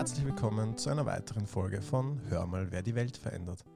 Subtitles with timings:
[0.00, 3.66] herzlich willkommen zu einer weiteren Folge von Hör mal, wer die Welt verändert.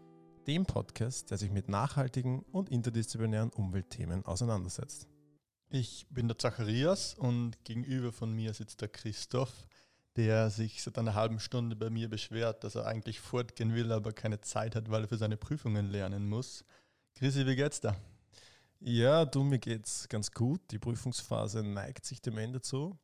[0.46, 5.06] Dem Podcast, der sich mit nachhaltigen und interdisziplinären Umweltthemen auseinandersetzt.
[5.68, 9.68] Ich bin der Zacharias und gegenüber von mir sitzt der Christoph,
[10.16, 14.14] der sich seit einer halben Stunde bei mir beschwert, dass er eigentlich fortgehen will, aber
[14.14, 16.64] keine Zeit hat, weil er für seine Prüfungen lernen muss.
[17.16, 17.96] Chrissy, wie geht's da?
[18.80, 20.62] Ja, du, mir geht's ganz gut.
[20.70, 22.98] Die Prüfungsphase neigt sich dem Ende zu.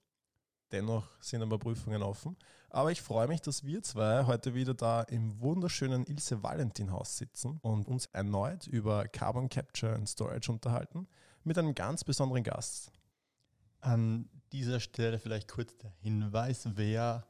[0.72, 2.36] Dennoch sind aber Prüfungen offen.
[2.68, 7.18] Aber ich freue mich, dass wir zwei heute wieder da im wunderschönen Ilse Valentin Haus
[7.18, 11.08] sitzen und uns erneut über Carbon Capture and Storage unterhalten
[11.42, 12.92] mit einem ganz besonderen Gast.
[13.80, 17.26] An dieser Stelle vielleicht kurz der Hinweis, wer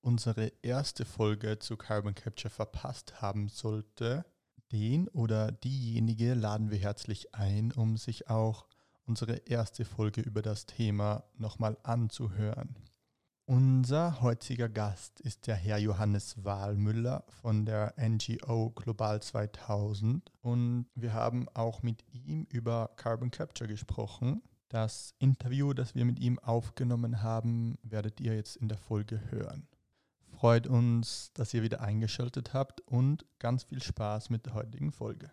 [0.00, 4.24] unsere erste Folge zu Carbon Capture verpasst haben sollte,
[4.72, 8.66] den oder diejenige laden wir herzlich ein, um sich auch
[9.10, 12.76] unsere erste Folge über das Thema nochmal anzuhören.
[13.44, 21.12] Unser heutiger Gast ist der Herr Johannes Wahlmüller von der NGO Global 2000 und wir
[21.12, 24.42] haben auch mit ihm über Carbon Capture gesprochen.
[24.68, 29.66] Das Interview, das wir mit ihm aufgenommen haben, werdet ihr jetzt in der Folge hören.
[30.38, 35.32] Freut uns, dass ihr wieder eingeschaltet habt und ganz viel Spaß mit der heutigen Folge.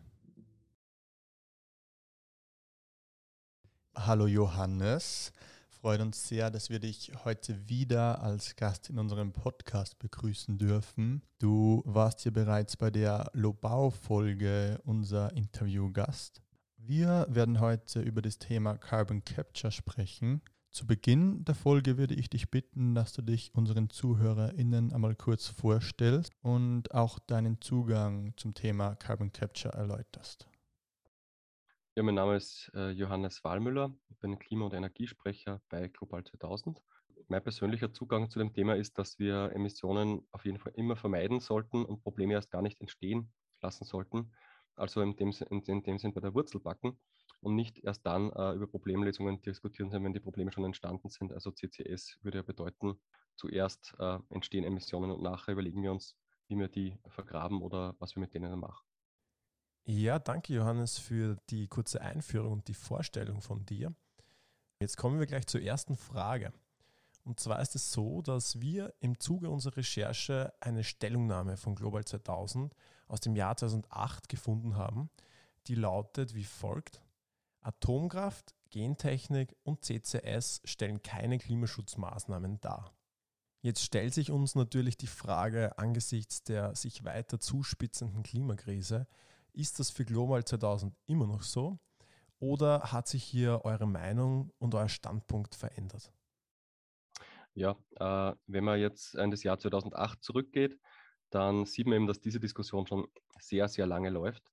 [4.00, 5.34] Hallo Johannes,
[5.70, 11.24] freut uns sehr, dass wir dich heute wieder als Gast in unserem Podcast begrüßen dürfen.
[11.40, 16.44] Du warst hier bereits bei der Lobau-Folge unser Interviewgast.
[16.78, 20.42] Wir werden heute über das Thema Carbon Capture sprechen.
[20.70, 25.48] Zu Beginn der Folge würde ich dich bitten, dass du dich unseren ZuhörerInnen einmal kurz
[25.48, 30.48] vorstellst und auch deinen Zugang zum Thema Carbon Capture erläuterst.
[31.98, 33.92] Ja, mein Name ist äh, Johannes Wahlmüller.
[34.10, 36.80] Ich bin Klima- und Energiesprecher bei Global 2000.
[37.28, 41.40] Mein persönlicher Zugang zu dem Thema ist, dass wir Emissionen auf jeden Fall immer vermeiden
[41.40, 44.32] sollten und Probleme erst gar nicht entstehen lassen sollten.
[44.76, 47.00] Also in dem, in, in dem Sinn bei der Wurzel backen
[47.42, 51.34] und nicht erst dann äh, über Problemlösungen diskutieren, wenn die Probleme schon entstanden sind.
[51.34, 53.02] Also CCS würde ja bedeuten,
[53.36, 56.16] zuerst äh, entstehen Emissionen und nachher überlegen wir uns,
[56.48, 58.87] wie wir die vergraben oder was wir mit denen machen.
[59.90, 63.96] Ja, danke Johannes für die kurze Einführung und die Vorstellung von dir.
[64.82, 66.52] Jetzt kommen wir gleich zur ersten Frage.
[67.24, 72.04] Und zwar ist es so, dass wir im Zuge unserer Recherche eine Stellungnahme von Global
[72.04, 72.76] 2000
[73.08, 75.10] aus dem Jahr 2008 gefunden haben,
[75.68, 77.02] die lautet wie folgt.
[77.62, 82.94] Atomkraft, Gentechnik und CCS stellen keine Klimaschutzmaßnahmen dar.
[83.62, 89.08] Jetzt stellt sich uns natürlich die Frage angesichts der sich weiter zuspitzenden Klimakrise,
[89.58, 91.80] ist das für Global 2000 immer noch so?
[92.40, 96.14] Oder hat sich hier eure Meinung und euer Standpunkt verändert?
[97.56, 100.80] Ja, äh, wenn man jetzt in das Jahr 2008 zurückgeht,
[101.32, 103.08] dann sieht man eben, dass diese Diskussion schon
[103.40, 104.44] sehr, sehr lange läuft,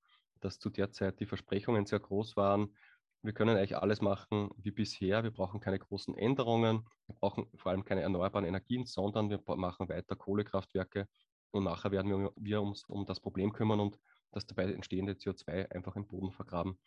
[0.41, 2.75] dass zu der Zeit die Versprechungen sehr groß waren.
[3.21, 5.23] Wir können eigentlich alles machen wie bisher.
[5.23, 6.87] Wir brauchen keine großen Änderungen.
[7.07, 11.07] Wir brauchen vor allem keine erneuerbaren Energien, sondern wir machen weiter Kohlekraftwerke
[11.55, 13.99] und nachher werden wir, wir uns um das Problem kümmern und
[14.33, 16.79] das dabei entstehende CO2 einfach im Boden vergraben.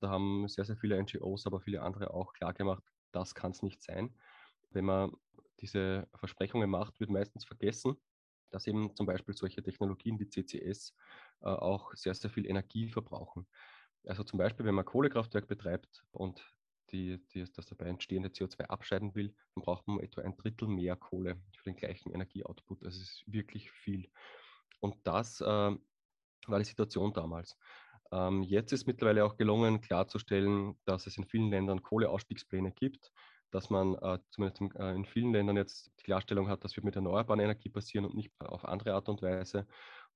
[0.00, 3.62] Da haben sehr, sehr viele NGOs, aber viele andere auch klar gemacht, das kann es
[3.62, 4.14] nicht sein.
[4.70, 5.12] Wenn man
[5.60, 7.96] diese Versprechungen macht, wird meistens vergessen,
[8.50, 10.94] dass eben zum Beispiel solche Technologien wie CCS
[11.42, 13.46] äh, auch sehr, sehr viel Energie verbrauchen.
[14.06, 16.42] Also zum Beispiel, wenn man Kohlekraftwerk betreibt und
[16.90, 20.96] die, die, das dabei entstehende CO2 abscheiden will, dann braucht man etwa ein Drittel mehr
[20.96, 22.84] Kohle für den gleichen Energieoutput.
[22.84, 24.10] Das ist wirklich viel.
[24.80, 25.76] Und das äh,
[26.46, 27.56] war die Situation damals.
[28.12, 33.12] Ähm, jetzt ist mittlerweile auch gelungen, klarzustellen, dass es in vielen Ländern Kohleausstiegspläne gibt,
[33.50, 36.84] dass man äh, zumindest in, äh, in, vielen Ländern jetzt die Klarstellung hat, dass wir
[36.84, 39.66] mit erneuerbaren Energie passieren und nicht auf andere Art und Weise.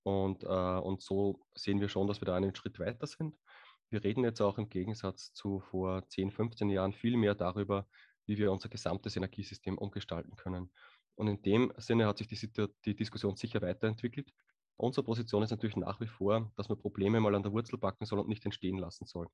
[0.02, 3.36] Und, äh, und so sehen wir schon, dass wir da einen Schritt weiter sind.
[3.90, 7.86] Wir reden jetzt auch im Gegensatz zu vor 10, 15 Jahren viel mehr darüber,
[8.26, 10.70] wie wir unser gesamtes Energiesystem umgestalten können.
[11.14, 14.32] Und in dem Sinne hat sich die, die Diskussion sicher weiterentwickelt.
[14.76, 18.06] Unsere Position ist natürlich nach wie vor, dass man Probleme mal an der Wurzel backen
[18.06, 19.28] soll und nicht entstehen lassen soll.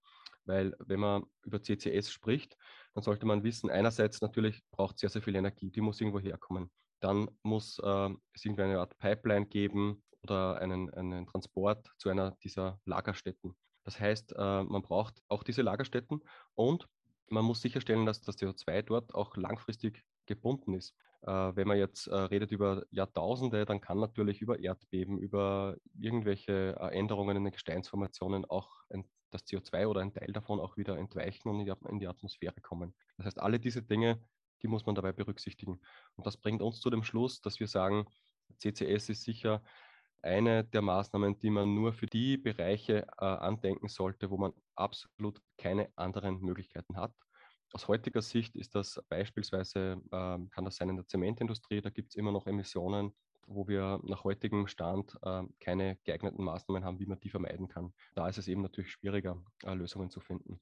[0.44, 2.56] Weil wenn man über CCS spricht,
[2.94, 6.20] dann sollte man wissen, einerseits natürlich braucht es sehr, sehr viel Energie, die muss irgendwo
[6.20, 6.70] herkommen.
[7.00, 12.32] Dann muss äh, es irgendwie eine Art Pipeline geben oder einen, einen Transport zu einer
[12.42, 13.56] dieser Lagerstätten.
[13.84, 16.22] Das heißt, äh, man braucht auch diese Lagerstätten
[16.54, 16.86] und
[17.30, 20.94] man muss sicherstellen, dass das CO2 dort auch langfristig gebunden ist.
[21.22, 26.76] Äh, wenn man jetzt äh, redet über Jahrtausende, dann kann natürlich über Erdbeben, über irgendwelche
[26.80, 30.96] äh, Änderungen in den Gesteinsformationen auch ein, das CO2 oder ein Teil davon auch wieder
[30.96, 32.94] entweichen und in die, in die Atmosphäre kommen.
[33.16, 34.20] Das heißt, alle diese Dinge,
[34.62, 35.80] die muss man dabei berücksichtigen.
[36.14, 38.06] Und das bringt uns zu dem Schluss, dass wir sagen,
[38.58, 39.62] CCS ist sicher
[40.22, 45.40] eine der Maßnahmen, die man nur für die Bereiche äh, andenken sollte, wo man absolut
[45.58, 47.12] keine anderen Möglichkeiten hat.
[47.72, 52.10] Aus heutiger Sicht ist das beispielsweise, äh, kann das sein in der Zementindustrie, da gibt
[52.10, 53.12] es immer noch Emissionen,
[53.46, 57.92] wo wir nach heutigem Stand äh, keine geeigneten Maßnahmen haben, wie man die vermeiden kann.
[58.14, 60.60] Da ist es eben natürlich schwieriger, äh, Lösungen zu finden.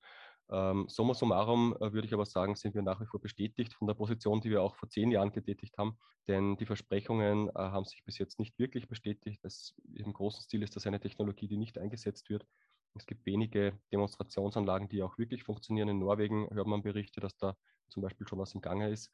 [0.51, 3.87] Ähm, summa summarum äh, würde ich aber sagen, sind wir nach wie vor bestätigt von
[3.87, 5.99] der Position, die wir auch vor zehn Jahren getätigt haben.
[6.27, 9.41] Denn die Versprechungen äh, haben sich bis jetzt nicht wirklich bestätigt.
[9.43, 12.47] Das, Im großen Stil ist das eine Technologie, die nicht eingesetzt wird.
[12.95, 15.89] Es gibt wenige Demonstrationsanlagen, die auch wirklich funktionieren.
[15.89, 17.57] In Norwegen hört man Berichte, dass da
[17.89, 19.11] zum Beispiel schon was im Gange ist.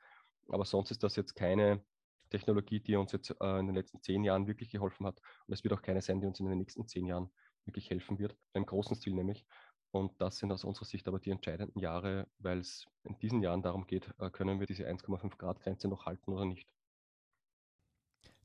[0.48, 1.84] Aber sonst ist das jetzt keine
[2.30, 5.20] Technologie, die uns jetzt äh, in den letzten zehn Jahren wirklich geholfen hat.
[5.46, 7.30] Und es wird auch keine sein, die uns in den nächsten zehn Jahren
[7.64, 9.46] wirklich helfen wird, im großen Stil nämlich.
[9.90, 13.62] Und das sind aus unserer Sicht aber die entscheidenden Jahre, weil es in diesen Jahren
[13.62, 16.68] darum geht, äh, können wir diese 1,5 Grad Grenze noch halten oder nicht.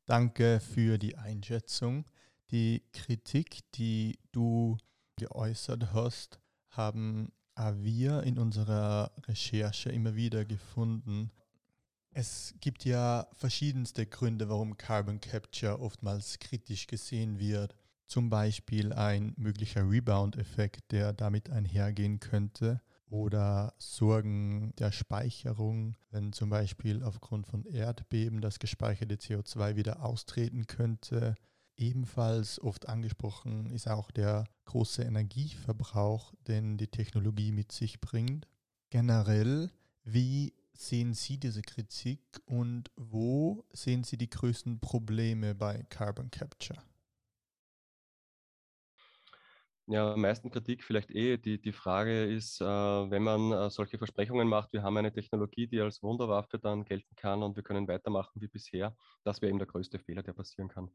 [0.06, 2.06] Danke für die Einschätzung.
[2.52, 4.78] Die Kritik, die du
[5.20, 6.40] geäußert hast,
[6.70, 11.30] haben wir in unserer Recherche immer wieder gefunden.
[12.12, 17.76] Es gibt ja verschiedenste Gründe, warum Carbon Capture oftmals kritisch gesehen wird
[18.10, 26.50] zum Beispiel ein möglicher Rebound-Effekt, der damit einhergehen könnte, oder Sorgen der Speicherung, wenn zum
[26.50, 31.36] Beispiel aufgrund von Erdbeben das gespeicherte CO2 wieder austreten könnte.
[31.80, 38.50] Ebenfalls oft angesprochen ist auch der große Energieverbrauch, den die Technologie mit sich bringt.
[38.90, 39.72] Generell,
[40.04, 46.84] wie sehen Sie diese Kritik und wo sehen Sie die größten Probleme bei Carbon Capture?
[49.92, 51.38] Ja, am meisten Kritik vielleicht eh.
[51.38, 55.66] Die, die Frage ist, äh, wenn man äh, solche Versprechungen macht, wir haben eine Technologie,
[55.66, 59.58] die als Wunderwaffe dann gelten kann und wir können weitermachen wie bisher, das wäre eben
[59.58, 60.92] der größte Fehler, der passieren kann.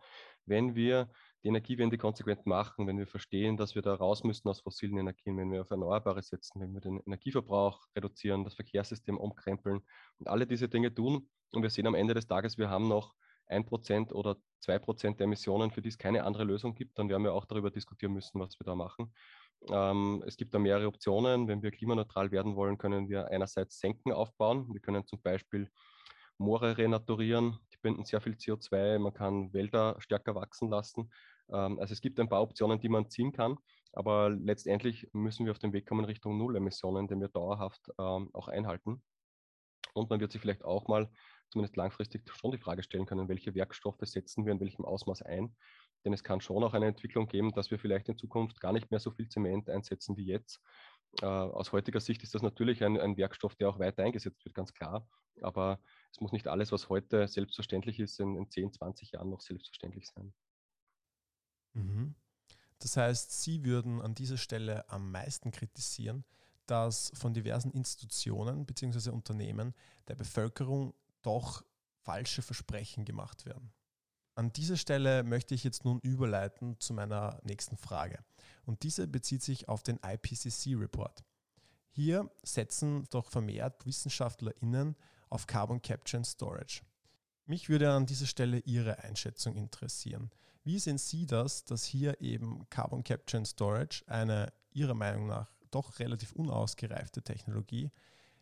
[0.47, 1.11] Wenn wir
[1.43, 5.37] die Energiewende konsequent machen, wenn wir verstehen, dass wir da raus müssen aus fossilen Energien,
[5.39, 9.81] wenn wir auf Erneuerbare setzen, wenn wir den Energieverbrauch reduzieren, das Verkehrssystem umkrempeln
[10.19, 13.17] und alle diese Dinge tun und wir sehen am Ende des Tages, wir haben noch
[13.47, 17.09] ein Prozent oder zwei Prozent der Emissionen, für die es keine andere Lösung gibt, dann
[17.09, 19.13] werden wir auch darüber diskutieren müssen, was wir da machen.
[19.71, 21.49] Ähm, es gibt da mehrere Optionen.
[21.49, 24.73] Wenn wir klimaneutral werden wollen, können wir einerseits Senken aufbauen.
[24.73, 25.71] Wir können zum Beispiel
[26.39, 28.99] Moore renaturieren, die binden sehr viel CO2.
[28.99, 31.11] Man kann Wälder stärker wachsen lassen.
[31.53, 33.57] Ähm, also es gibt ein paar Optionen, die man ziehen kann.
[33.93, 38.49] Aber letztendlich müssen wir auf den Weg kommen Richtung Null-Emissionen, den wir dauerhaft ähm, auch
[38.49, 39.03] einhalten.
[39.93, 41.09] Und man wird sich vielleicht auch mal
[41.51, 45.55] zumindest langfristig schon die Frage stellen können, welche Werkstoffe setzen wir in welchem Ausmaß ein.
[46.05, 48.91] Denn es kann schon auch eine Entwicklung geben, dass wir vielleicht in Zukunft gar nicht
[48.91, 50.61] mehr so viel Zement einsetzen wie jetzt.
[51.23, 54.55] Äh, aus heutiger Sicht ist das natürlich ein, ein, Werkstoff, der auch weiter eingesetzt wird,
[54.55, 55.09] ganz klar.
[55.41, 55.81] Aber
[56.13, 60.09] es muss nicht alles, was heute selbstverständlich ist, in, in 10, 20 Jahren noch selbstverständlich
[60.09, 60.35] sein.
[61.73, 62.15] Mhm.
[62.81, 66.25] Das heißt, Sie würden an dieser Stelle am meisten kritisieren,
[66.67, 69.11] dass von diversen Institutionen bzw.
[69.11, 69.75] Unternehmen
[70.09, 70.95] der Bevölkerung
[71.25, 71.65] doch
[72.03, 73.73] falsche Versprechen gemacht werden.
[74.37, 78.19] An dieser Stelle möchte ich jetzt nun überleiten zu meiner nächsten Frage.
[78.65, 81.25] Und diese bezieht sich auf den IPCC-Report.
[81.91, 84.97] Hier setzen doch vermehrt WissenschaftlerInnen
[85.31, 86.83] auf Carbon Capture and Storage.
[87.47, 90.31] Mich würde an dieser Stelle Ihre Einschätzung interessieren.
[90.65, 95.53] Wie sehen Sie das, dass hier eben Carbon Capture and Storage eine Ihrer Meinung nach
[95.71, 97.93] doch relativ unausgereifte Technologie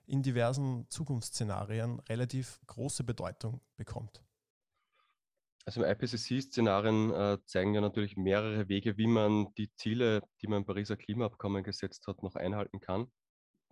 [0.06, 4.22] in diversen Zukunftsszenarien relativ große Bedeutung bekommt.
[5.64, 10.64] Also IPCC-Szenarien äh, zeigen ja natürlich mehrere Wege, wie man die Ziele, die man im
[10.64, 13.06] Pariser Klimaabkommen gesetzt hat, noch einhalten kann.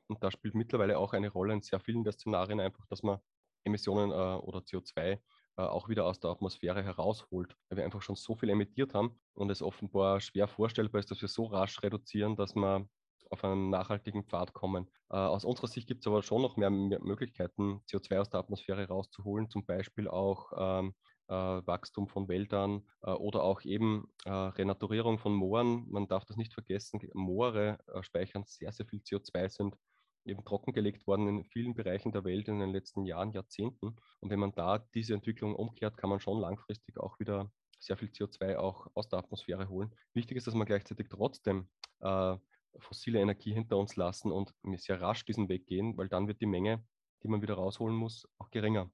[0.07, 3.19] Und da spielt mittlerweile auch eine Rolle in sehr vielen der Szenarien einfach, dass man
[3.65, 5.19] Emissionen äh, oder CO2
[5.57, 9.21] äh, auch wieder aus der Atmosphäre herausholt, weil wir einfach schon so viel emittiert haben
[9.35, 12.89] und es offenbar schwer vorstellbar ist, dass wir so rasch reduzieren, dass man
[13.31, 14.89] auf einen nachhaltigen Pfad kommen.
[15.11, 18.41] Äh, aus unserer Sicht gibt es aber schon noch mehr, mehr, Möglichkeiten, CO2 aus der
[18.41, 20.95] Atmosphäre rauszuholen, zum Beispiel auch ähm,
[21.29, 25.87] äh, Wachstum von Wäldern äh, oder auch eben äh, Renaturierung von Mooren.
[25.89, 29.77] Man darf das nicht vergessen, Moore äh, speichern sehr, sehr viel CO2, sind
[30.25, 33.97] eben trockengelegt worden in vielen Bereichen der Welt in den letzten Jahren, Jahrzehnten.
[34.21, 38.09] Und wenn man da diese Entwicklung umkehrt, kann man schon langfristig auch wieder sehr viel
[38.09, 39.95] CO2 auch aus der Atmosphäre holen.
[40.13, 41.69] Wichtig ist, dass man gleichzeitig trotzdem
[42.01, 42.37] äh,
[42.79, 46.47] fossile Energie hinter uns lassen und sehr rasch diesen Weg gehen, weil dann wird die
[46.47, 46.83] Menge,
[47.23, 48.91] die man wieder rausholen muss, auch geringer.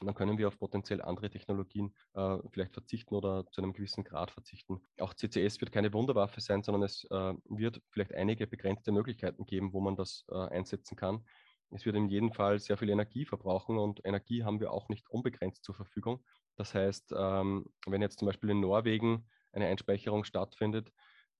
[0.00, 4.04] Und dann können wir auf potenziell andere Technologien äh, vielleicht verzichten oder zu einem gewissen
[4.04, 4.82] Grad verzichten.
[5.00, 9.72] Auch CCS wird keine Wunderwaffe sein, sondern es äh, wird vielleicht einige begrenzte Möglichkeiten geben,
[9.72, 11.24] wo man das äh, einsetzen kann.
[11.70, 15.08] Es wird in jedem Fall sehr viel Energie verbrauchen und Energie haben wir auch nicht
[15.08, 16.22] unbegrenzt zur Verfügung.
[16.56, 20.92] Das heißt, ähm, wenn jetzt zum Beispiel in Norwegen eine Einspeicherung stattfindet,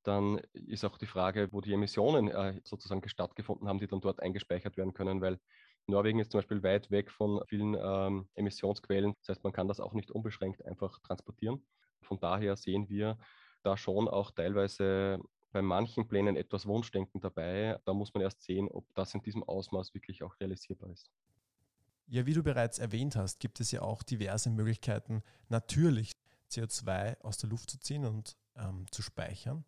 [0.07, 4.21] dann ist auch die Frage, wo die Emissionen äh, sozusagen stattgefunden haben, die dann dort
[4.21, 5.39] eingespeichert werden können, weil
[5.89, 9.15] Norwegen ist zum Beispiel weit weg von vielen ähm, Emissionsquellen.
[9.21, 11.65] Das heißt, man kann das auch nicht unbeschränkt einfach transportieren.
[12.03, 13.19] Von daher sehen wir
[13.63, 15.21] da schon auch teilweise
[15.53, 17.79] bei manchen Plänen etwas Wunschdenken dabei.
[17.85, 21.11] Da muss man erst sehen, ob das in diesem Ausmaß wirklich auch realisierbar ist.
[22.09, 26.13] Ja, wie du bereits erwähnt hast, gibt es ja auch diverse Möglichkeiten, natürlich
[26.51, 29.65] CO2 aus der Luft zu ziehen und ähm, zu speichern.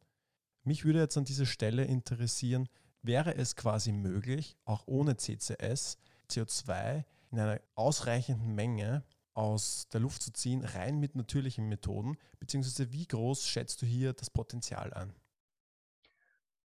[0.68, 2.68] Mich würde jetzt an dieser Stelle interessieren,
[3.00, 5.96] wäre es quasi möglich, auch ohne CCS
[6.28, 12.92] CO2 in einer ausreichenden Menge aus der Luft zu ziehen, rein mit natürlichen Methoden, beziehungsweise
[12.92, 15.14] wie groß schätzt du hier das Potenzial an?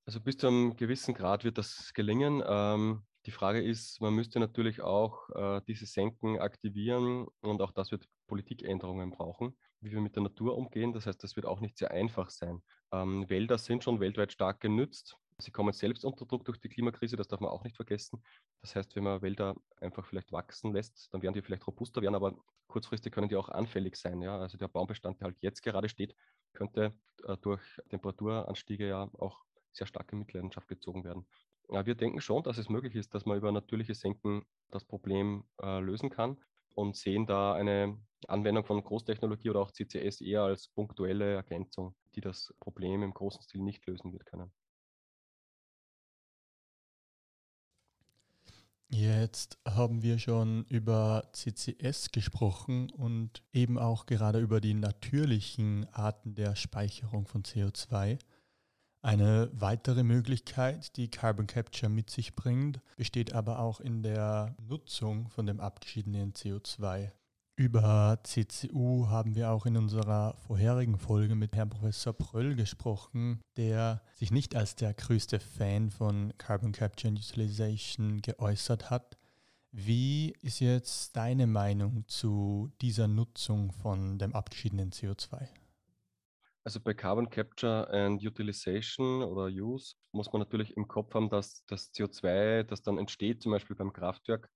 [0.05, 2.43] Also bis zu einem gewissen Grad wird das gelingen.
[2.45, 7.93] Ähm, die Frage ist, man müsste natürlich auch äh, diese Senken aktivieren und auch das
[7.93, 10.93] wird Politikänderungen brauchen, wie wir mit der Natur umgehen.
[10.93, 12.63] Das heißt, das wird auch nicht sehr einfach sein.
[12.93, 15.17] Ähm, Wälder sind schon weltweit stark genützt.
[15.39, 18.23] Sie kommen selbst unter Druck durch die Klimakrise, das darf man auch nicht vergessen.
[18.61, 22.15] Das heißt, wenn man Wälder einfach vielleicht wachsen lässt, dann werden die vielleicht robuster werden,
[22.15, 22.37] aber
[22.69, 24.21] kurzfristig können die auch anfällig sein.
[24.23, 24.39] Ja?
[24.39, 26.15] Also der Baumbestand, der halt jetzt gerade steht,
[26.53, 26.95] könnte
[27.25, 31.27] äh, durch Temperaturanstiege ja auch sehr stark in Mitleidenschaft gezogen werden.
[31.71, 35.45] Ja, wir denken schon, dass es möglich ist, dass man über natürliche Senken das Problem
[35.63, 36.39] äh, lösen kann
[36.75, 37.99] und sehen da eine
[38.29, 43.43] Anwendung von Großtechnologie oder auch CCS eher als punktuelle Ergänzung, die das Problem im großen
[43.43, 44.53] Stil nicht lösen wird können.
[48.95, 56.35] Jetzt haben wir schon über CCS gesprochen und eben auch gerade über die natürlichen Arten
[56.35, 58.19] der Speicherung von CO2.
[59.05, 65.29] Eine weitere Möglichkeit, die Carbon Capture mit sich bringt, besteht aber auch in der Nutzung
[65.29, 67.11] von dem abgeschiedenen CO2.
[67.57, 74.03] Über CCU haben wir auch in unserer vorherigen Folge mit Herrn Professor Pröll gesprochen, der
[74.15, 79.19] sich nicht als der größte Fan von Carbon Capture and Utilization geäußert hat.
[79.73, 85.49] Wie ist jetzt deine Meinung zu dieser Nutzung von dem abgeschiedenen CO2?
[86.65, 91.65] Also bei Carbon Capture and Utilization oder Use muss man natürlich im Kopf haben, dass
[91.67, 94.49] das CO2, das dann entsteht, zum Beispiel beim Kraftwerk,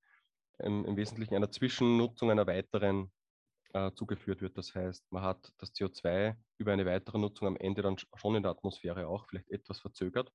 [0.58, 3.10] im, im Wesentlichen einer Zwischennutzung einer weiteren
[3.72, 4.56] äh, zugeführt wird.
[4.56, 8.42] Das heißt, man hat das CO2 über eine weitere Nutzung am Ende dann schon in
[8.42, 10.32] der Atmosphäre auch, vielleicht etwas verzögert,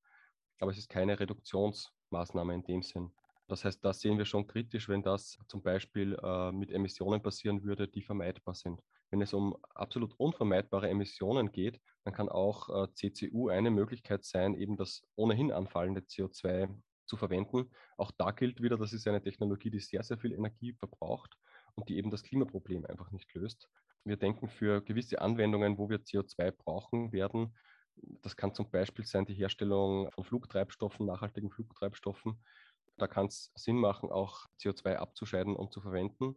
[0.60, 3.12] aber es ist keine Reduktionsmaßnahme in dem Sinn.
[3.52, 7.64] Das heißt, da sehen wir schon kritisch, wenn das zum Beispiel äh, mit Emissionen passieren
[7.64, 8.82] würde, die vermeidbar sind.
[9.10, 14.56] Wenn es um absolut unvermeidbare Emissionen geht, dann kann auch äh, CCU eine Möglichkeit sein,
[14.56, 16.74] eben das ohnehin anfallende CO2
[17.06, 17.70] zu verwenden.
[17.98, 21.38] Auch da gilt wieder, das ist eine Technologie, die sehr, sehr viel Energie verbraucht
[21.76, 23.68] und die eben das Klimaproblem einfach nicht löst.
[24.06, 27.54] Wir denken für gewisse Anwendungen, wo wir CO2 brauchen werden,
[27.96, 32.42] das kann zum Beispiel sein die Herstellung von Flugtreibstoffen, nachhaltigen Flugtreibstoffen.
[32.98, 36.36] Da kann es Sinn machen, auch CO2 abzuscheiden und zu verwenden.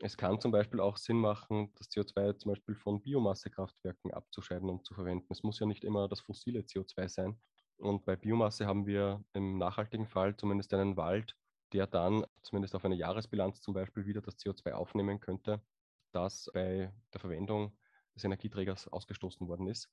[0.00, 4.86] Es kann zum Beispiel auch Sinn machen, das CO2 zum Beispiel von Biomassekraftwerken abzuscheiden und
[4.86, 5.26] zu verwenden.
[5.30, 7.40] Es muss ja nicht immer das fossile CO2 sein.
[7.78, 11.36] Und bei Biomasse haben wir im nachhaltigen Fall zumindest einen Wald,
[11.72, 15.62] der dann zumindest auf eine Jahresbilanz zum Beispiel wieder das CO2 aufnehmen könnte,
[16.12, 17.76] das bei der Verwendung
[18.14, 19.88] des Energieträgers ausgestoßen worden ist.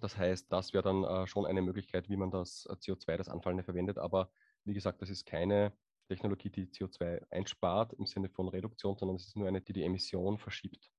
[0.00, 3.64] Das heißt, das wäre dann äh, schon eine Möglichkeit, wie man das CO2, das Anfallende
[3.64, 3.98] verwendet.
[3.98, 4.30] Aber
[4.66, 5.72] wie gesagt, das ist keine
[6.08, 9.84] Technologie, die CO2 einspart im Sinne von Reduktion, sondern es ist nur eine, die die
[9.84, 10.90] Emission verschiebt.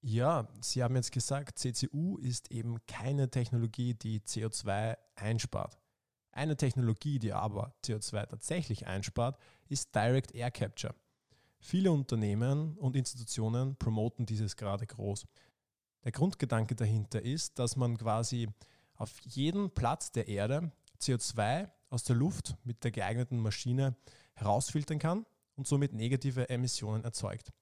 [0.00, 5.76] Ja, Sie haben jetzt gesagt, CCU ist eben keine Technologie, die CO2 einspart.
[6.30, 9.38] Eine Technologie, die aber CO2 tatsächlich einspart,
[9.68, 10.94] ist Direct Air Capture.
[11.58, 15.26] Viele Unternehmen und Institutionen promoten dieses gerade groß.
[16.04, 18.48] Der Grundgedanke dahinter ist, dass man quasi
[18.94, 23.96] auf jeden Platz der Erde CO2 aus der Luft mit der geeigneten Maschine
[24.34, 25.26] herausfiltern kann
[25.56, 27.52] und somit negative Emissionen erzeugt.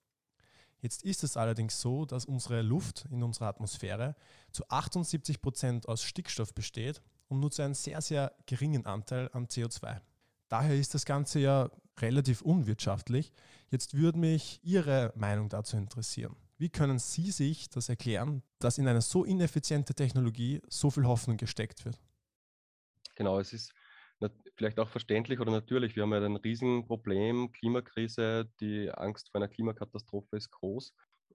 [0.80, 4.14] Jetzt ist es allerdings so, dass unsere Luft in unserer Atmosphäre
[4.52, 9.46] zu 78 Prozent aus Stickstoff besteht und nur zu einem sehr, sehr geringen Anteil an
[9.46, 10.00] CO2.
[10.48, 13.32] Daher ist das Ganze ja relativ unwirtschaftlich.
[13.70, 16.36] Jetzt würde mich Ihre Meinung dazu interessieren.
[16.58, 21.36] Wie können Sie sich das erklären, dass in eine so ineffiziente Technologie so viel Hoffnung
[21.36, 21.98] gesteckt wird?
[23.14, 23.72] Genau, es ist
[24.56, 25.96] vielleicht auch verständlich oder natürlich.
[25.96, 30.94] Wir haben ja ein Riesenproblem, Klimakrise, die Angst vor einer Klimakatastrophe ist groß.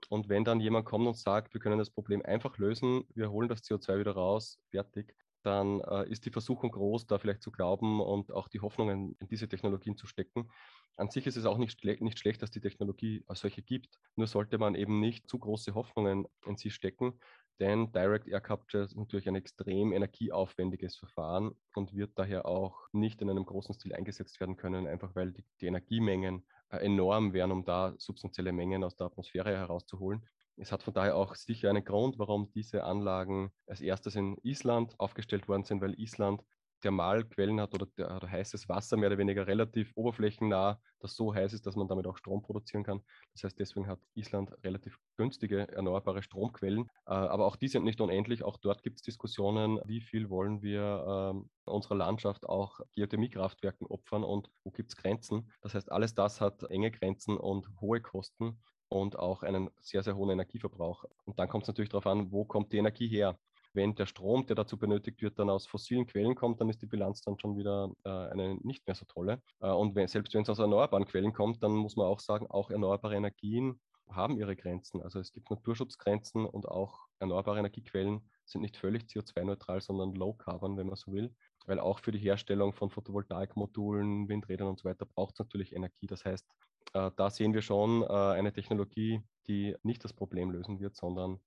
[0.10, 3.50] Und wenn dann jemand kommt und sagt, wir können das Problem einfach lösen, wir holen
[3.50, 8.00] das CO2 wieder raus, fertig, dann äh, ist die Versuchung groß, da vielleicht zu glauben
[8.02, 10.50] und auch die Hoffnungen in diese Technologien zu stecken.
[10.98, 13.98] An sich ist es auch nicht, schle nicht schlecht, dass die Technologie als solche gibt.
[14.16, 17.20] Nur sollte man eben nicht zu große Hoffnungen in sie stecken,
[17.60, 23.22] denn Direct Air Capture ist natürlich ein extrem energieaufwendiges Verfahren und wird daher auch nicht
[23.22, 27.52] in einem großen Stil eingesetzt werden können, einfach weil die, die Energiemengen äh, enorm wären,
[27.52, 30.26] um da substanzielle Mengen aus der Atmosphäre herauszuholen.
[30.58, 34.94] Es hat von daher auch sicher einen Grund, warum diese Anlagen als erstes in Island
[35.00, 36.44] aufgestellt worden sind, weil Island
[36.82, 41.66] Thermalquellen hat oder, oder, heißes Wasser mehr oder weniger relativ oberflächennah, das so heiß ist,
[41.66, 43.02] dass man damit auch Strom produzieren kann.
[43.34, 46.90] Das heißt, deswegen hat Island relativ günstige erneuerbare Stromquellen.
[47.06, 48.44] Äh, aber auch die sind nicht unendlich.
[48.44, 54.24] Auch dort gibt es Diskussionen, wie viel wollen wir äh, unserer Landschaft auch Geothermiekraftwerken opfern
[54.24, 55.52] und wo gibt es Grenzen.
[55.62, 58.60] Das heißt, alles das hat enge Grenzen und hohe Kosten
[58.92, 61.06] und auch einen sehr, sehr hohen Energieverbrauch.
[61.24, 63.40] Und dann kommt es natürlich darauf an, wo kommt die Energie her?
[63.74, 66.88] Wenn der Strom, der dazu benötigt wird, dann aus fossilen Quellen kommt, dann ist die
[66.88, 69.42] Bilanz dann schon wieder äh, eine nicht mehr so tolle.
[69.62, 72.48] Äh, und wenn, selbst wenn es aus erneuerbaren Quellen kommt, dann muss man auch sagen,
[72.48, 73.80] auch erneuerbare Energien
[74.16, 75.02] haben ihre Grenzen.
[75.02, 80.78] Also es gibt Naturschutzgrenzen und auch erneuerbare Energiequellen sind nicht völlig CO2-neutral, sondern low carbon,
[80.78, 81.34] wenn man so will.
[81.66, 86.08] Weil auch für die Herstellung von Photovoltaikmodulen, Windrädern und so weiter braucht es natürlich Energie.
[86.08, 86.48] Das heißt,
[86.94, 91.40] äh, da sehen wir schon äh, eine Technologie, die nicht das Problem lösen wird, sondern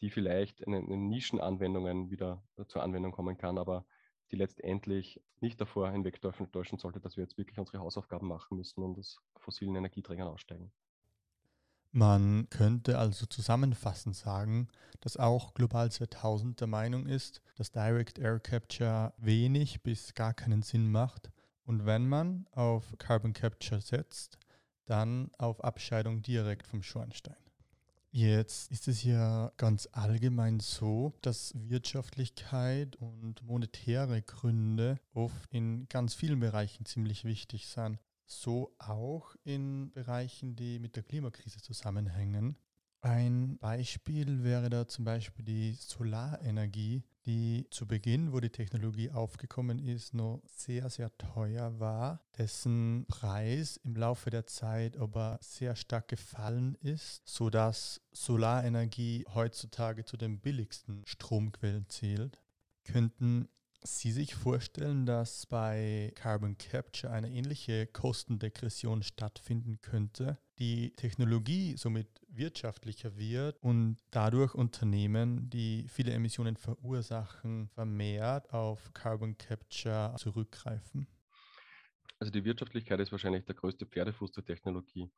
[0.00, 3.84] die vielleicht in, in Nischenanwendungen wieder zur Anwendung kommen kann, aber
[4.30, 8.98] die letztendlich nicht davor hinwegtäuschen sollte, dass wir jetzt wirklich unsere Hausaufgaben machen müssen und
[8.98, 10.72] aus fossilen Energieträgern aussteigen.
[11.92, 14.68] Man könnte also zusammenfassend sagen,
[15.00, 20.62] dass auch Global 2000 der Meinung ist, dass Direct Air Capture wenig bis gar keinen
[20.62, 21.30] Sinn macht
[21.64, 24.38] und wenn man auf Carbon Capture setzt,
[24.84, 27.45] dann auf Abscheidung direkt vom Schornstein.
[28.18, 36.14] Jetzt ist es ja ganz allgemein so, dass Wirtschaftlichkeit und monetäre Gründe oft in ganz
[36.14, 37.98] vielen Bereichen ziemlich wichtig sind.
[38.24, 42.56] So auch in Bereichen, die mit der Klimakrise zusammenhängen.
[43.02, 49.78] Ein Beispiel wäre da zum Beispiel die Solarenergie, die zu Beginn, wo die Technologie aufgekommen
[49.78, 56.08] ist, noch sehr, sehr teuer war, dessen Preis im Laufe der Zeit aber sehr stark
[56.08, 62.40] gefallen ist, sodass Solarenergie heutzutage zu den billigsten Stromquellen zählt.
[62.84, 63.48] Könnten
[63.82, 72.08] Sie sich vorstellen, dass bei Carbon Capture eine ähnliche Kostendegression stattfinden könnte, die Technologie somit
[72.36, 81.06] wirtschaftlicher wird und dadurch Unternehmen, die viele Emissionen verursachen, vermehrt auf Carbon Capture zurückgreifen?
[82.18, 85.10] Also die Wirtschaftlichkeit ist wahrscheinlich der größte Pferdefuß der Technologie.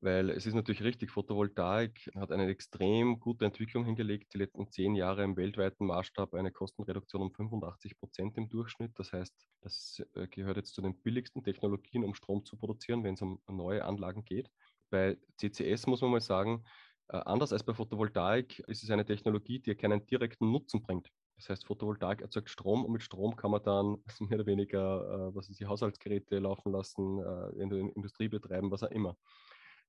[0.00, 4.94] Weil es ist natürlich richtig, Photovoltaik hat eine extrem gute Entwicklung hingelegt, die letzten zehn
[4.94, 8.96] Jahre im weltweiten Maßstab eine Kostenreduktion um 85 Prozent im Durchschnitt.
[8.96, 13.14] Das heißt, das äh, gehört jetzt zu den billigsten Technologien, um Strom zu produzieren, wenn
[13.14, 14.48] es um neue Anlagen geht.
[14.90, 16.64] Bei CCS muss man mal sagen,
[17.08, 21.10] äh, anders als bei Photovoltaik ist es eine Technologie, die keinen direkten Nutzen bringt.
[21.36, 25.34] Das heißt, Photovoltaik erzeugt Strom und mit Strom kann man dann mehr oder weniger, äh,
[25.34, 27.18] was ist die Haushaltsgeräte laufen lassen,
[27.58, 29.16] in der Industrie betreiben, was auch immer.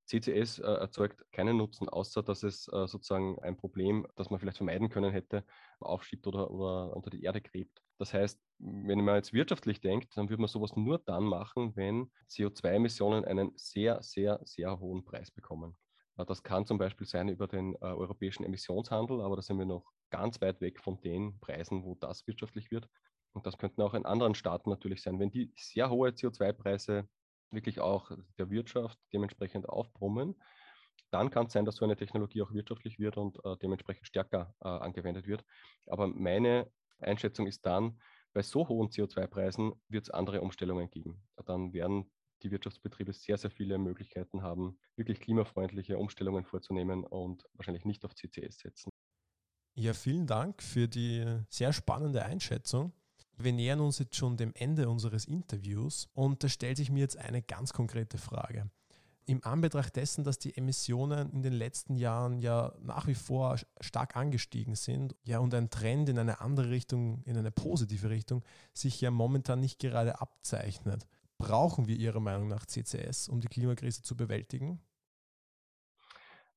[0.09, 4.57] CCS äh, erzeugt keinen Nutzen, außer dass es äh, sozusagen ein Problem, das man vielleicht
[4.57, 5.45] vermeiden können hätte,
[5.79, 7.81] aufschiebt oder, oder unter die Erde gräbt.
[7.99, 12.11] Das heißt, wenn man jetzt wirtschaftlich denkt, dann würde man sowas nur dann machen, wenn
[12.29, 15.77] CO2-Emissionen einen sehr, sehr, sehr hohen Preis bekommen.
[16.17, 19.65] Äh, das kann zum Beispiel sein über den äh, europäischen Emissionshandel, aber da sind wir
[19.65, 22.89] noch ganz weit weg von den Preisen, wo das wirtschaftlich wird.
[23.33, 25.19] Und das könnten auch in anderen Staaten natürlich sein.
[25.19, 27.07] Wenn die sehr hohe CO2-Preise
[27.51, 30.35] wirklich auch der Wirtschaft dementsprechend aufbrummen,
[31.11, 34.53] dann kann es sein, dass so eine Technologie auch wirtschaftlich wird und äh, dementsprechend stärker
[34.61, 35.43] äh, angewendet wird.
[35.87, 37.99] Aber meine Einschätzung ist dann,
[38.33, 41.27] bei so hohen CO2-Preisen wird es andere Umstellungen geben.
[41.45, 42.11] Dann werden
[42.43, 48.13] die Wirtschaftsbetriebe sehr, sehr viele Möglichkeiten haben, wirklich klimafreundliche Umstellungen vorzunehmen und wahrscheinlich nicht auf
[48.15, 48.89] CCS setzen.
[49.75, 52.93] Ja, vielen Dank für die sehr spannende Einschätzung.
[53.41, 57.17] Wir nähern uns jetzt schon dem Ende unseres Interviews und da stellt sich mir jetzt
[57.17, 58.69] eine ganz konkrete Frage.
[59.27, 64.17] Im Anbetracht dessen, dass die Emissionen in den letzten Jahren ja nach wie vor stark
[64.17, 68.99] angestiegen sind, ja und ein Trend in eine andere Richtung, in eine positive Richtung, sich
[68.99, 74.17] ja momentan nicht gerade abzeichnet, brauchen wir Ihrer Meinung nach CCS, um die Klimakrise zu
[74.17, 74.81] bewältigen?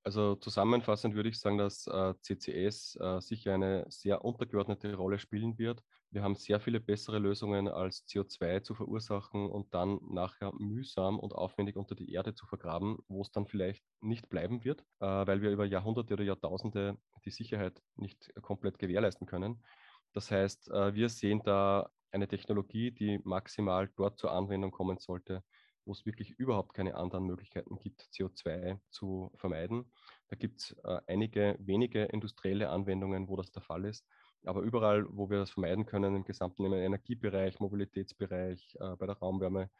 [0.05, 5.59] Also zusammenfassend würde ich sagen, dass äh, CCS äh, sicher eine sehr untergeordnete Rolle spielen
[5.59, 5.85] wird.
[6.11, 11.35] Wir haben sehr viele bessere Lösungen als CO2 zu verursachen und dann nachher mühsam und
[11.35, 15.41] aufwendig unter die Erde zu vergraben, wo es dann vielleicht nicht bleiben wird, äh, weil
[15.41, 19.63] wir über Jahrhunderte oder Jahrtausende die Sicherheit nicht komplett gewährleisten können.
[20.15, 25.43] Das heißt, wir sehen da eine Technologie, die maximal dort zur Anwendung kommen sollte,
[25.85, 29.91] wo es wirklich überhaupt keine anderen Möglichkeiten gibt, CO2 zu vermeiden.
[30.29, 34.07] Da gibt es äh, einige wenige industrielle Anwendungen, wo das der Fall ist.
[34.45, 39.71] Aber überall, wo wir das vermeiden können, im gesamten Energiebereich, Mobilitätsbereich, äh, bei der Raumwärme,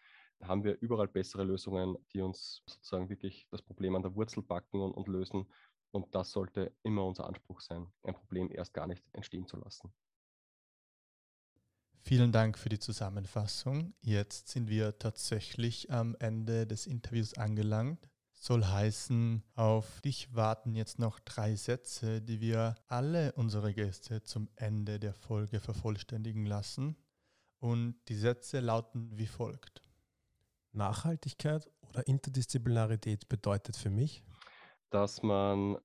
[0.43, 4.81] haben wir überall bessere Lösungen, die uns sozusagen wirklich das Problem an der Wurzel packen
[4.81, 5.47] und, und lösen.
[5.91, 9.93] Und das sollte immer unser Anspruch sein, ein Problem erst gar nicht entstehen zu lassen.
[12.13, 13.95] Vielen Dank für die Zusammenfassung.
[14.03, 18.11] Jetzt sind wir tatsächlich am Ende des Interviews angelangt.
[18.35, 24.51] Soll heißen, auf dich warten jetzt noch drei Sätze, die wir alle unsere Gäste zum
[24.57, 26.99] Ende der Folge vervollständigen lassen.
[27.61, 29.81] Und die Sätze lauten wie folgt.
[30.73, 34.23] Nachhaltigkeit oder Interdisziplinarität bedeutet für mich,
[34.91, 35.79] dass man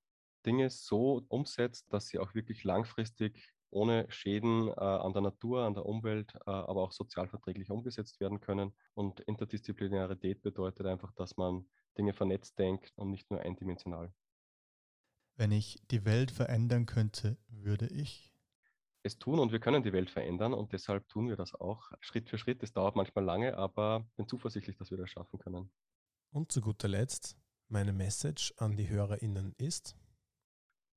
[0.45, 5.73] Dinge so umsetzt, dass sie auch wirklich langfristig ohne Schäden äh, an der Natur, an
[5.73, 8.73] der Umwelt, äh, aber auch sozialverträglich umgesetzt werden können.
[8.93, 14.13] Und Interdisziplinarität bedeutet einfach, dass man Dinge vernetzt denkt und nicht nur eindimensional.
[15.35, 18.33] Wenn ich die Welt verändern könnte, würde ich
[19.03, 22.29] es tun und wir können die Welt verändern und deshalb tun wir das auch Schritt
[22.29, 22.61] für Schritt.
[22.61, 25.71] Es dauert manchmal lange, aber bin zuversichtlich, dass wir das schaffen können.
[26.31, 27.37] Und zu guter Letzt,
[27.69, 29.95] meine Message an die HörerInnen ist,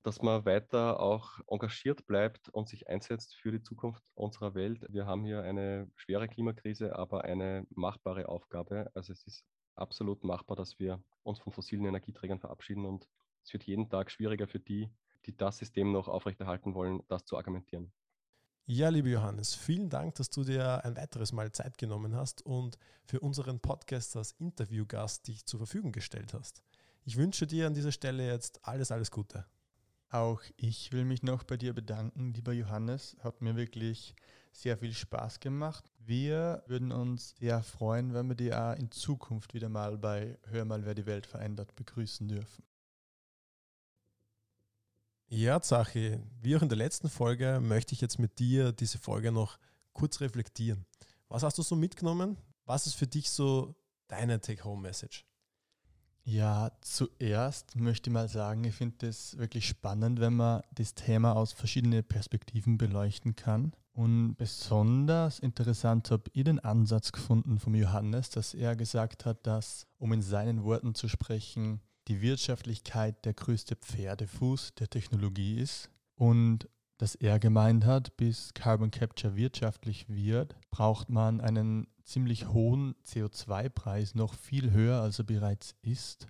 [0.02, 4.86] dass man weiter auch engagiert bleibt und sich einsetzt für die Zukunft unserer Welt.
[4.88, 8.90] Wir haben hier eine schwere Klimakrise, aber eine machbare Aufgabe.
[8.94, 13.08] Also es ist absolut machbar, dass wir uns von fossilen Energieträgern verabschieden und
[13.44, 14.90] es wird jeden Tag schwieriger für die,
[15.26, 17.92] die das System noch aufrechterhalten wollen, das zu argumentieren.
[18.66, 22.78] Ja, lieber Johannes, vielen Dank, dass du dir ein weiteres Mal Zeit genommen hast und
[23.04, 26.62] für unseren Podcast als Interviewgast dich zur Verfügung gestellt hast.
[27.04, 29.44] Ich wünsche dir an dieser Stelle jetzt alles, alles Gute.
[30.10, 33.16] Auch ich will mich noch bei dir bedanken, lieber Johannes.
[33.20, 34.16] Hat mir wirklich
[34.52, 35.84] sehr viel Spaß gemacht.
[35.98, 40.64] Wir würden uns sehr freuen, wenn wir dich auch in Zukunft wieder mal bei Hör
[40.64, 42.64] mal, wer die Welt verändert begrüßen dürfen.
[45.28, 49.30] Ja, Zachi, wie auch in der letzten Folge möchte ich jetzt mit dir diese Folge
[49.30, 49.60] noch
[49.92, 50.86] kurz reflektieren.
[51.28, 52.36] Was hast du so mitgenommen?
[52.64, 53.76] Was ist für dich so
[54.08, 55.29] deine Take-Home-Message?
[56.24, 61.32] Ja, zuerst möchte ich mal sagen, ich finde es wirklich spannend, wenn man das Thema
[61.32, 63.72] aus verschiedenen Perspektiven beleuchten kann.
[63.92, 69.86] Und besonders interessant habe ich den Ansatz gefunden vom Johannes, dass er gesagt hat, dass,
[69.98, 76.68] um in seinen Worten zu sprechen, die Wirtschaftlichkeit der größte Pferdefuß der Technologie ist und
[76.98, 84.14] dass er gemeint hat, bis Carbon Capture wirtschaftlich wird, braucht man einen ziemlich hohen CO2-Preis,
[84.14, 86.26] noch viel höher als er bereits ist.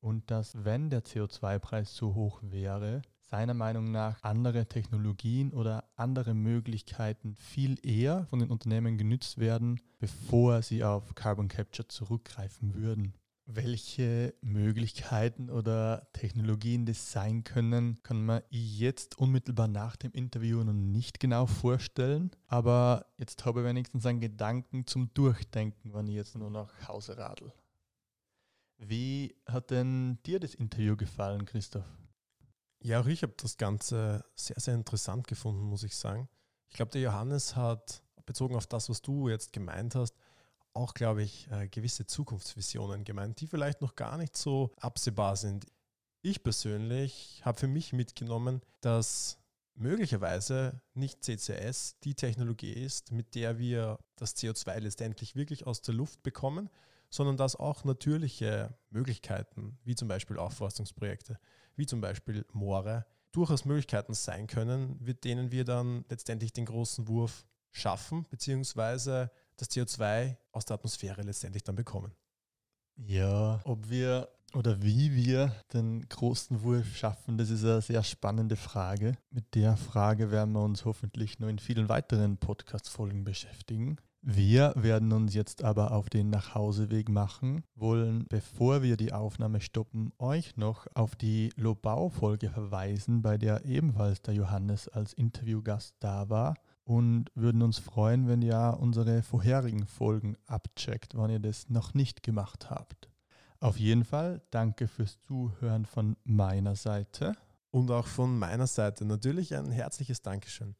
[0.00, 6.34] Und dass, wenn der CO2-Preis so hoch wäre, seiner Meinung nach andere Technologien oder andere
[6.34, 13.14] Möglichkeiten viel eher von den Unternehmen genützt werden, bevor sie auf Carbon Capture zurückgreifen würden.
[13.46, 20.72] Welche Möglichkeiten oder Technologien das sein können, kann man jetzt unmittelbar nach dem Interview noch
[20.72, 22.30] nicht genau vorstellen.
[22.46, 27.18] Aber jetzt habe ich wenigstens einen Gedanken zum Durchdenken, wenn ich jetzt nur nach Hause
[27.18, 27.52] radel.
[28.78, 31.84] Wie hat denn dir das Interview gefallen, Christoph?
[32.80, 36.28] Ja, auch ich habe das Ganze sehr, sehr interessant gefunden, muss ich sagen.
[36.68, 40.14] Ich glaube, der Johannes hat, bezogen auf das, was du jetzt gemeint hast,
[40.74, 45.66] auch, glaube ich, äh, gewisse Zukunftsvisionen gemeint, die vielleicht noch gar nicht so absehbar sind.
[46.22, 49.38] Ich persönlich habe für mich mitgenommen, dass
[49.74, 55.94] möglicherweise nicht CCS die Technologie ist, mit der wir das CO2 letztendlich wirklich aus der
[55.94, 56.70] Luft bekommen,
[57.10, 61.38] sondern dass auch natürliche Möglichkeiten, wie zum Beispiel Aufforstungsprojekte,
[61.76, 67.08] wie zum Beispiel Moore, durchaus Möglichkeiten sein können, mit denen wir dann letztendlich den großen
[67.08, 72.12] Wurf schaffen, beziehungsweise das CO2 aus der Atmosphäre letztendlich dann bekommen.
[72.96, 78.56] Ja, ob wir oder wie wir den großen Wurf schaffen, das ist eine sehr spannende
[78.56, 79.16] Frage.
[79.30, 83.96] Mit der Frage werden wir uns hoffentlich noch in vielen weiteren Podcast-Folgen beschäftigen.
[84.22, 90.12] Wir werden uns jetzt aber auf den Nachhauseweg machen, wollen, bevor wir die Aufnahme stoppen,
[90.18, 96.54] euch noch auf die Lobau-Folge verweisen, bei der ebenfalls der Johannes als Interviewgast da war
[96.84, 102.22] und würden uns freuen, wenn ihr unsere vorherigen Folgen abcheckt, wenn ihr das noch nicht
[102.22, 103.08] gemacht habt.
[103.60, 107.34] Auf jeden Fall danke fürs Zuhören von meiner Seite.
[107.70, 110.76] Und auch von meiner Seite natürlich ein herzliches Dankeschön.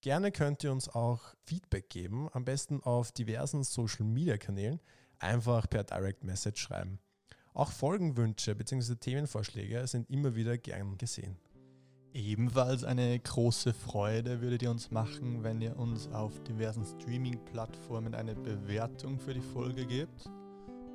[0.00, 4.80] Gerne könnt ihr uns auch Feedback geben, am besten auf diversen Social Media Kanälen,
[5.18, 6.98] einfach per Direct Message schreiben.
[7.52, 8.96] Auch Folgenwünsche bzw.
[8.96, 11.36] Themenvorschläge sind immer wieder gern gesehen.
[12.14, 18.36] Ebenfalls eine große Freude würdet ihr uns machen, wenn ihr uns auf diversen Streaming-Plattformen eine
[18.36, 20.30] Bewertung für die Folge gebt.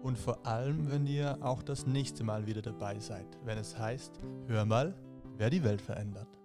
[0.02, 4.14] Und vor allem, wenn ihr auch das nächste Mal wieder dabei seid, wenn es heißt,
[4.48, 4.96] hör mal,
[5.36, 6.39] wer die Welt verändert.